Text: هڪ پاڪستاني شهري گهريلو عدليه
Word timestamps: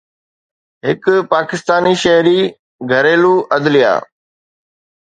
هڪ 0.87 1.05
پاڪستاني 1.33 1.93
شهري 2.05 2.35
گهريلو 2.91 3.35
عدليه 3.55 3.95